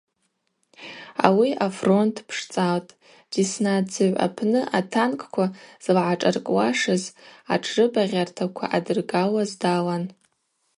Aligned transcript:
Ауи 1.25 1.49
афронт 1.65 2.15
дпшцӏалтӏ, 2.25 2.97
Десна 3.31 3.73
дзыгӏв 3.85 4.17
апны 4.25 4.61
атанкква 4.79 5.45
злагӏашӏаркӏуашыз 5.83 7.03
атшрыбагъьартаква 7.53 8.65
ъадыргылуаз 8.71 9.51
далан. 9.61 10.03